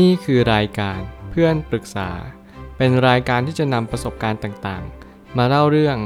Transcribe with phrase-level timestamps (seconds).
[0.00, 2.10] นี่คือรายการเพื่อนปรึกษา
[2.76, 5.96] เป็นรายการที่จะนำประสบการณ์ต่างๆ มาเล่าเรื่อง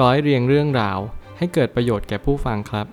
[0.00, 0.98] ร้อยเรียงเรื่องราว
[1.38, 2.86] ให้เกิดประโยชน์แก่ผู้ฟังครับ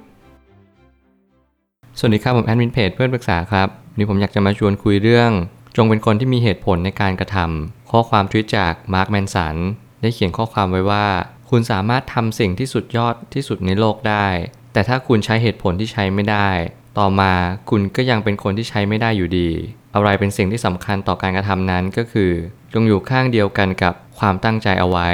[1.98, 5.32] สวัสดีครับผมแอดมินเพจเพื่อนปรึกษาครับวันนี้ผมอยากจะมาชวนคุยเรื่อง
[5.78, 9.56] จงเป็นคนที่มีเหตุผลในการกระทำข้อความทวิตจากมาร์คแมนสัน
[10.02, 11.06] ได้เขียนข้อความไว้ว่า
[11.50, 14.28] คุณสามารถทำสิ่งที่สุดยอดที่สุดในโลกได้
[14.74, 16.50] แต่ถ้าคุณใช้เหตุผลที่ใช้ไม่ได้
[16.98, 17.32] ต่อมา
[17.70, 19.50] คุณก็ยังเป็นคนที่ใช้ไม่ได้อยู่ดี
[19.96, 22.32] อะไรเป็นสิ่งที่สำคัญต่อการกระทำนั้นก็คือ
[22.74, 25.10] จงอยู่ข้างเดียวกันกับความตั้งใจเอาไว้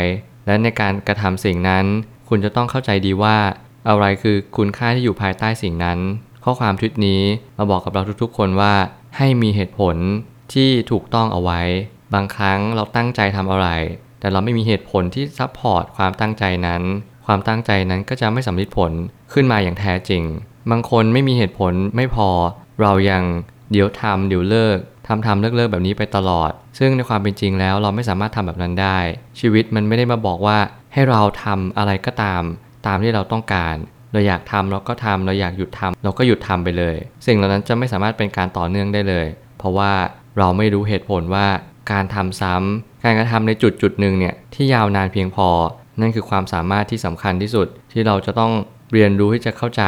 [0.45, 1.85] และในการกระทำสิ่งนั้น
[2.29, 3.37] คุณจะต้องเข้าใจดีว่า
[3.89, 5.99] อะไรคือคุณค่าที่อยู่ภายใต้สิ่งนั้น
[6.43, 7.21] ข้อความทวิตนี้
[7.57, 8.73] มาบอกกับเราทุกๆ คนว่า
[9.17, 9.95] ให้มีเหตุผล
[10.53, 11.61] ที่ถูกต้องเอาไว้
[12.13, 13.67] บางครั้งเราตั้งใจทำอะไร
[14.19, 16.81] แต่เราไม่มีเหตุผลที่ support ความตั้งใจนั้น
[17.25, 18.91] ความตั้งใจนั้นก็จะไม่สำเร็จผล
[19.33, 20.23] ขึ้นมาอย่างแท้จริง
[20.71, 22.29] บางคนไม่มีเหตุผลไม่พอ
[22.81, 23.23] เรายัง
[23.71, 28.97] เดี๋ยวทำเดี๋ยวเลิกทำทำเลิกเลิกแบบนี้ไปตลอด ซึ่งในความเป็นจริงแล้วเราไม่สามารถทำแบบนั้นได้
[29.39, 30.57] ชีวิตมันไม่ได้มาบอกว่า
[30.93, 32.43] ให้เราทำอะไรก็ตาม
[32.87, 33.75] ตามที่เราต้องการ
[34.13, 39.91] เราอยากทำเราก็ทำเราอยากหยุดทำเราก็หยุดทำไปเลย สิ่งเหล่านั้นจะไม่สามารถเป็นการต่อเนื่องได้เลย เพราะว่า
[40.37, 41.47] เราไม่รู้เหตุผลว่า
[41.91, 45.49] การทำซ้ำการกระทำในจุดจุดหนึ่งเนี่ยที่ยาวนานเพียงพอ
[46.01, 48.51] นั่นคือความสามารถที่สำคัญที่สุดที่เราจะต้อง
[48.93, 49.83] เรียนรู้ที่จะเข้าใจ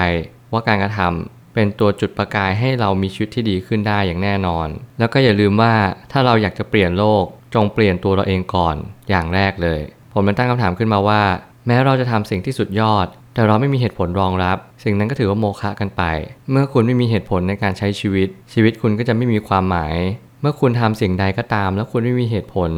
[0.51, 4.67] ว่าการกระทำเป็นตัวจุดประกายให้เรามีชีวิตที่ดีขึ้นได้อย่างแน่นอน
[4.99, 5.73] แล้วก็อย่าลืมว่า
[6.11, 8.75] ถ้าเราอยากจะเปลี่ยนโลกจงเปลี่ยนตัวเราเองก่อน
[9.09, 9.81] อย่างแรกเลย
[10.13, 11.21] ผมมันตั้งคำถามขึ้นมาว่า
[11.67, 16.03] แม้เราจะทำสิ่งที่สุดยอด แต่เราไม่มีเหตุผลรองรับ สิ่งนั้นก็ถือว่าโมฆะกันไป
[16.51, 19.95] เมื่อคุณไม่มีเหตุผลในการใช้ชีวิต ชีวิตคุณก็จะไม่มีความหมาย
[20.41, 22.71] เมื่อคุณทำสิ่งใดก็ตาม แล้วคุณไม่มีเหตุผล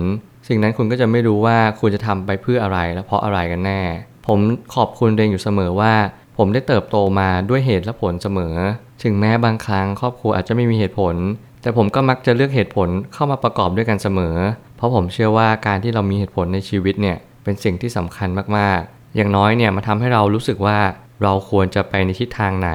[0.47, 3.81] สิ่งนั้นคุณก็จะไม่รู้ว่าคุณจะทำไปเพื่ออะไรและเพราะอะไรกันแน่
[4.27, 4.39] ผม
[4.75, 5.93] ขอบคุณเองอยู่เสมอว่า
[6.41, 8.55] ผมได้เติบโตมาด้วยเหตุและผลเสมอ
[9.03, 11.15] ถึงแม้บางครั้งครอบครัวอาจจะไม่มีเหตุผล
[11.61, 14.35] แต่ผมก็มักจะเลือกเหตุผลเข้ามาประกอบด้วยกันเสมอ
[14.77, 20.79] เพราะผมเชื่อว่าการที่เรามีเหตุผลในชีวิตเนี่ยเป็นสิ่งที่สำคัญมากๆ อย่างน้อยเนี่ยมาทำให้เรารู้สึกว่า
[21.23, 22.71] เราควรจะไปในทิศทางไหน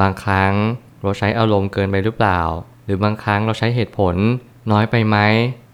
[0.00, 0.52] บางครั้ง
[1.02, 2.40] เราใช้อารมณ์เกินไปหรือเปล่า
[2.84, 4.14] หรือบางครั้งเราใช้เหตุผล
[4.72, 5.16] น้อยไปไหม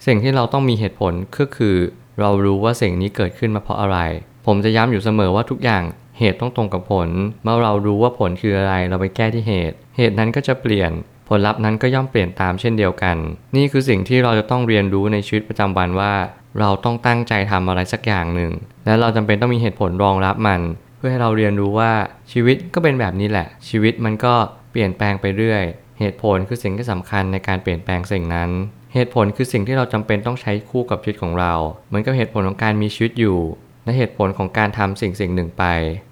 [0.07, 1.77] สิ่งที่เราต้องมีเหตุผลก็คือ
[2.21, 3.99] เรารู้ว่าสิ่งนี้เกิดขึ้นมาเพราะอะไร
[4.47, 5.83] ผมจะย้ำอยู่เสมอว่าทุกอย่าง
[6.21, 7.09] เหตุต้องตรงกับผล
[7.43, 10.91] เมื่อเรารู้ว่าผลคืออะไรเราไปแก้ที่เหตุ เหตุนั้นก็จะเปลี่ยน
[11.29, 13.17] ผลลัพธ์นั้นก็ย่อมเปลี่ยนตามเช่นเดียวกัน
[13.57, 16.13] นี่คือสิ่งที่เราจะต้องเรียนรู้ในชีวิตประจำวันว่า
[16.61, 18.53] เราต้องตั้งใจทำอะไรสักอย่างหนึ่ง
[18.87, 20.61] และเราจำเป็นต้องมีเหตุผลรองรับมัน
[20.97, 21.93] เพื่อให้เราเรียนรู้ว่า
[22.33, 24.35] ชีวิตก็เป็นแบบนี้แหละ ชีวิตมันก็
[24.71, 25.65] เปลี่ยนแปลงไปเรื่อย
[26.01, 28.51] เหตุผลคือสิ่งที่สำคัญในการเปลี่ยนแปลงสิ่งนั้น
[28.95, 31.53] เหตุผลคือสิ่งที่เราจำเป็นต้องใช้คู่กับชีวิตของเรา
[31.89, 33.39] เหมือนกับเหตุผลของการมีชีวิตอยู่
[33.85, 35.65] และเหตุผลของการทำสิ่งสิ่งหนึ่งไป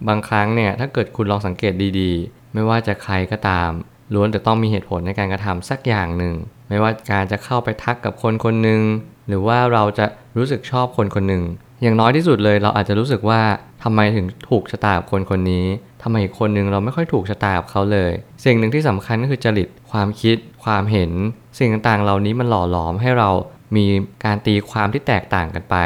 [0.09, 3.71] บางครั้งเนี่ยถ้าเกิดคุณลองสังเกตดีๆ ไม่ว่าจะใครก็ตาม
[4.15, 6.35] ล้วนแต่ต้องมีเหตุผลในการกระทำสักอย่างหนึ่ง
[6.69, 8.83] ไม่ว่าการจะเข้าไปทักกับคนคนหนึ่ง
[9.29, 10.07] หรือว่าเราจะ
[10.37, 11.45] รู้สึกชอบคนคนหนึ่ง
[11.83, 13.41] อย่างน้อยที่สุดเลยเราอาจจะรู้สึกว่า
[13.83, 15.67] ทำไมถึงถูกชะตากับคนคนนี้
[16.03, 18.13] ทำไมอีกคนหนึ่งเราไม่ค่อยถูกชะตากับเขาเลย
[18.45, 21.11] สิ่งหนึ่งที่สำคัญก็คือจริตความคิด ความเห็น
[21.59, 23.31] สิ่งต่างๆ เหล่านี้มันหล่อหลอมให้เรา
[23.77, 23.87] มี
[24.25, 25.77] การตีความที่แตกต่างกันไป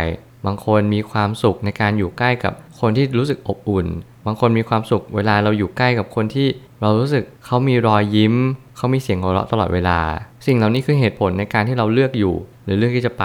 [0.47, 3.87] บางคนมีความสุขในการอยู่ใกล้กับคนที่รู้สึกอบอุ่น
[4.27, 6.49] บางคนมีความสุขเวลาเราอยู่ใกล้กับคนที่
[6.81, 8.35] เรารู้สึกเขามีรอยยิ้ม
[8.77, 9.99] เขามีเสียงหัวเราะตลอดเวลา
[10.47, 13.25] สิ่งเหล่านี้คือเหตุผลในการที่เราเลือกอยู่ หรือเลือกที่จะไป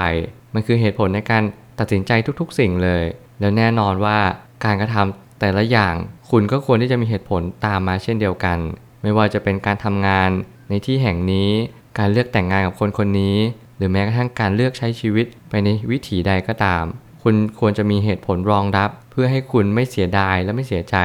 [0.53, 1.43] มันคือเหตุผลในการ
[1.79, 3.03] ตัดสินใจทุกๆ สิ่งเลย
[3.39, 4.17] แล้วแน่นอนว่า
[4.65, 5.95] การกระทำแต่ละอย่าง
[6.29, 8.57] คุณก็ควรที่จะมีเหตุผลตามมาเช่นเดียวกัน
[9.01, 10.29] ไม่ว่าจะเป็นการทำงาน
[10.69, 11.49] ในที่แห่งนี้
[11.97, 13.37] การเลือกแต่งงานกับคนคนนี้
[13.77, 16.83] หรือแม้กระทั่งการเลือกใช้ชีวิตไปในวิถีใดก็ตาม
[17.23, 20.97] คุณควรจะมีเหตุผลรองรับ เพื่อให้คุณไม่เสียดายและไม่เสียใจ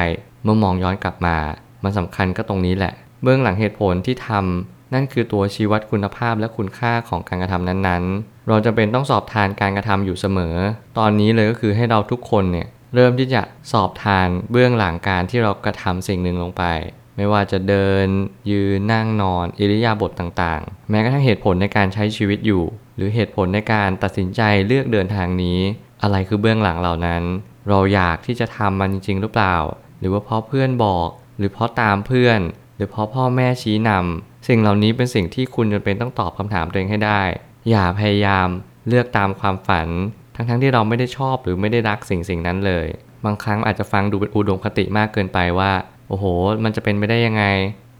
[0.43, 1.37] เมื่อมองย้อนกลับมา
[1.83, 2.93] มันสำคัญก็ตรงนี้แหละ
[3.23, 10.55] เบื้องหลังเหตุผลที่ทำนั่นคือตัวชี้วัดคุณภาพและคุณค่าของการกระทำนั้นๆ เราจะเป็นต้องสอบทานการกระทำอยู่เสมอ
[10.97, 13.41] ตอนนี้เลยก็คือให้เราทุกคนเนี่ยเริ่มที่จะ
[13.71, 16.63] สอบทานเบื้องหลังการที่เรากระทำสิ่งหนึ่งลงไป
[17.17, 18.07] ไม่ว่าจะเดิน
[18.51, 22.63] ยืนนั่งนอน อิริยาบถต่างๆ แม้กระทั่งเหตุผลในการใช้ชีวิตอยู่
[22.95, 25.59] หรือเหตุผลในการตัดสินใจเลือกเดินทางนี้
[26.03, 27.23] อะไรคือเบื้องหลังเหล่านั้น
[27.69, 29.55] เราอยากที่จะทำมันจริง ๆ หรือเปล่า
[29.99, 32.39] หรือว่าเพราะเพื่อนบอก หรือเพราะตามเพื่อน
[32.75, 37.21] หรือเพราะพ่อแม่ชี้นำสิ่งเหล่านี้เป็นสิ่งที่คุณจำเป็นต้องตอบคำถามตัวเองให้ได้
[37.69, 38.47] อย่าพยายาม
[38.87, 39.87] เลือกตามความฝัน
[40.35, 42.87] ทั้งๆทที่เราไม่ได้ชอบหรือไม่ได้รักสิ่งสิ่งนั้นเลย
[43.25, 45.71] บางครั้งอาจจะฟังดูเป็นอุดมคติมากเกินไปว่า
[46.09, 46.25] โอ้โห
[46.63, 47.45] มันจะเป็นไปได้ยังไง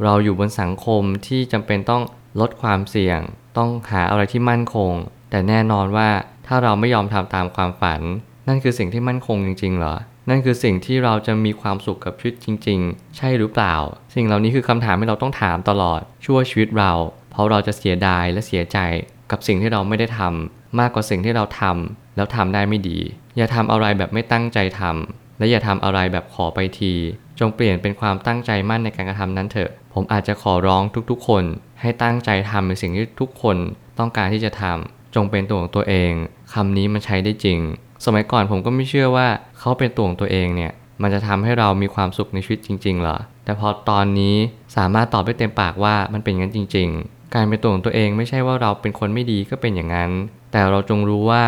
[0.03, 2.03] เราอยู่บนสังคมที่จำเป็นต้อง
[2.39, 3.19] ลดความเสี่ยง
[3.57, 4.91] ต้องหาอะไรที่มั่นคง
[5.33, 6.09] แต่แน่นอนว่า
[6.47, 8.01] ถ้าเราไม่ยอมทำตามความฝัน
[8.47, 9.95] นั่นคือสิ่งที่มั่นคงจริง ๆ เหรอ
[10.29, 13.75] นั่นคือสิ่งที่เราจะมีความสุขกับชีวิตจริง ๆ ใช่หรือเปล่า
[14.15, 16.91] สิ่งเหล่านี้คือคำถามที่เราต้องถามตลอดชั่วชีวิตเรา
[17.31, 18.77] เพราะเราจะเสียดายและเสียใจ
[19.31, 22.99] กับสิ่งที่เราไม่ได้ทำมากกว่าสิ่งที่เราทำแล้วทำได้ไม่ดี
[23.37, 26.93] อย่าทำอะไรแบบไม่ตั้งใจทำและอย่าทำอะไรแบบขอไปที
[27.39, 31.43] จงเปลี่ยนเป็นความตั้งใจมั่นในการกระทำนั้นเถอะ ผมอาจจะขอร้องทุกๆ คน
[31.81, 33.57] ให้ตั้งใจทำในสิ่งที่ทุกคน
[33.99, 36.11] ต้องการที่จะทำ จงเป็นตัวของตัวเอง
[36.53, 37.59] คำนี้มันใช้ได้จริง
[38.05, 39.27] สมัยก่อนผมก็ไม่เชื่อว่า
[39.59, 40.71] เขาเป็นตัวของตัวเองเนี่ย
[41.01, 44.35] มันจะทำให้เรามีความสุขในชีวิตจริงๆเหรอ แต่พอตอนนี้
[44.77, 50.11] สามารถตอบได้เต็มปากว่ามันเป็นอย่างนั้นจริง ๆ การเป็นตัวของตัวเองไม่ใช่ว่าเราเป็นคนไม่ดีก็เป็นอย่างนั้น
[50.51, 51.43] แต่เราจงรู้ว่า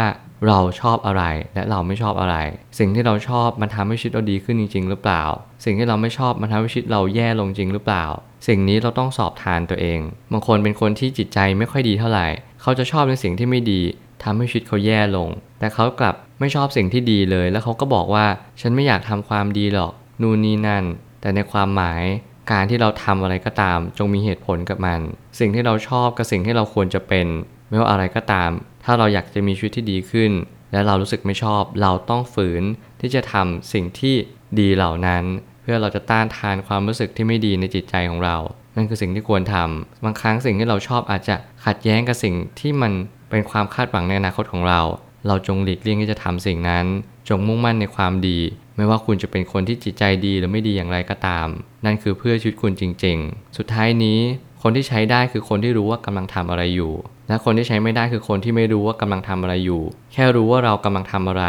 [0.47, 2.36] เราชอบอะไรและเราไม่ชอบอะไร
[2.80, 5.24] สิ่งที่เราชอบมันทำให้ชีวิตเราดีขึ้นจริง ๆ หรือเปล่า
[5.65, 8.06] สิ่งที่เราไม่ชอบมันทำให้ชีวิตเราแย่ลงจริงหรือเปล่า
[8.47, 10.00] สิ่งนี้เราต้องสอบทานตัวเอง
[10.31, 12.27] บางคนเป็นคนที่จิตใจไม่ค่อยดีเท่าไหร่
[12.62, 13.81] เขาจะชอบในสิ่งที่ไม่ดี
[14.24, 18.25] ทำให้ชีวิตเขาแย่ลง แต่เขากลับไม่ชอบสิ่งที่ดีเลย แล้วเขาก็บอกว่า
[18.62, 20.83] ฉันไม่อยากทำความดีหรอก นู่นนี่นั่น
[21.21, 22.03] แต่ในความหมาย
[22.51, 25.00] การที่เราทำอะไรก็ตาม จงมีเหตุผลกับมัน
[25.39, 27.27] สิ่งที่เราชอบกับสิ่งที่เราควรจะเป็น
[27.69, 28.51] ไม่ว่าอะไรก็ตาม
[28.83, 30.31] ถ้าเราอยากจะมีชีวิตที่ดีขึ้น
[30.71, 32.63] และเรารู้สึกไม่ชอบ เราต้องฝืน
[33.01, 34.15] ที่จะทำสิ่งที่
[34.59, 35.23] ดีเหล่านั้น
[35.62, 38.38] เพื่อเราจะต้านทานความรู้สึกที่ไม่ดีในจิตใจของเรา
[38.75, 41.35] นั่นคือสิ่งที่ควรทำบางครั้งสิ่งที่เราชอบอาจจะ
[41.65, 42.94] ขัดแย้งกับสิ่งที่มัน
[43.29, 44.81] เป็นความคาดหวังในอนาคตของเรา
[45.27, 46.85] เราจงหลีกเลี่ยงที่จะทำสิ่งนั้น
[47.29, 48.39] จงมุ่งมั่นในความดี
[48.75, 51.47] ไม่ว่าคุณจะเป็นคนที่จิตใจดีหรือไม่ดีอย่างไรก็ตาม
[51.85, 54.19] นั่นคือเพื่อชีวิตคุณจริง ๆ สุดท้ายนี้
[54.67, 56.94] คนที่ใช้ได้คือคนที่รู้ว่ากำลังทำอะไรอยู่
[57.27, 59.83] และคนที่ใช้ไม่ได้คือคนที่ไม่รู้ว่ากำลังทำอะไรอยู่
[60.13, 61.45] แค่รู้ว่าเรากำลังทำอะไร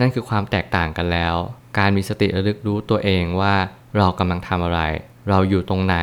[0.00, 1.36] นั่นคือความแตกต่างกันแล้ว
[1.78, 3.54] การมีสติระลึกรู้ตัวเองว่า
[3.96, 4.80] เรากำลังทำอะไร
[5.28, 5.96] เราอยู่ตรงไหน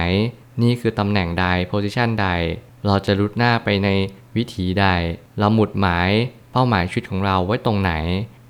[0.62, 2.28] นี่คือตำแหน่งใดโพสิชันใด
[2.86, 3.90] เราจะรุดหน้าไปใน
[4.36, 4.88] วิถีใด
[5.40, 6.10] เราหมุดหมาย
[6.52, 7.94] เป้าหมายชีวิตของเราไว้ตรงไหน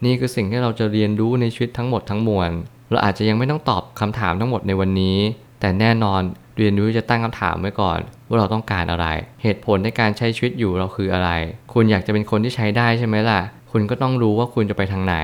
[0.05, 2.51] นี่คือสิ่งที่เราจะเรียนรู้ในชีวิตทั้งหมดทั้งมวล
[2.89, 5.17] เราอาจจะยังไม่ต้องตอบคำถามทั้งหมดในวันนี้
[5.59, 6.21] แต่แน่นอน
[6.57, 9.07] เรียนรู้จะตั้งคำถามไว้ก่อน ว่าเราต้องการอะไร
[9.43, 11.29] เหตุผลในการใช้ชีวิตอยู่เราคืออะไร
[11.73, 13.41] คุณอยากจะเป็นคนที่ใช้ได้ใช่ไหมล่ะ
[13.71, 15.15] คุณก็ต้องรู้ว่าคุณจะไปทางไหน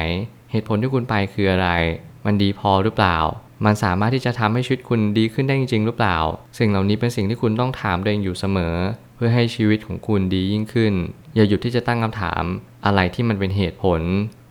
[0.51, 1.69] เหตุผลที่คุณไปคืออะไร
[2.25, 3.18] มันดีพอหรือเปล่า
[3.66, 6.18] มันสามารถที่จะทำให้ชีวิตคุณดีขึ้นได้จริง ๆ หรือเปล่า
[6.60, 8.75] สิ่งเหล่านี้เป็นสิ่งที่คุณต้องถามตัวเองอยู่เสมอ
[9.16, 10.94] เพื่อให้ชีวิตของคุณดียิ่งขึ้น
[11.36, 12.44] อย่าหยุดที่จะตั้งคำถาม
[12.86, 14.01] อะไรที่มันเป็นเหตุผล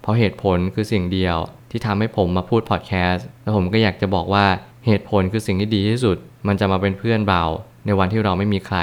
[0.03, 1.37] เพราะเหตุผลคือสิ่งเดียว
[1.71, 4.47] ที่ทำให้ผมมาพูดพอดแคสต์และผมก็อยากจะบอกว่า
[4.87, 7.42] เหตุผลคือสิ่งที่ดีที่สุด มันจะมาเป็นเพื่อนเรา
[7.87, 8.78] ในวันที่เราไม่มีใคร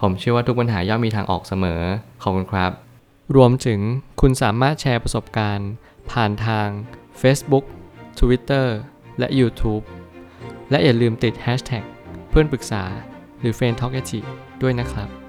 [0.00, 1.82] ผมเชื่อว่าทุกปัญหาย่อมมีทางออกเสมอ
[2.22, 2.70] ขอบคุณครับ
[3.36, 3.80] รวมถึง
[4.20, 5.70] คุณสามารถแชร์ประสบการณ์
[6.10, 6.68] ผ่านทาง
[7.20, 7.64] Facebook
[8.18, 8.66] Twitter
[9.18, 9.84] และ YouTube
[10.70, 11.84] และอย่าลืมติด Hashtag
[12.30, 12.84] เพื่อนปรึกษา
[13.40, 13.94] หรือ f r ร e n d t a l k
[14.62, 15.21] ด้วยนะครับ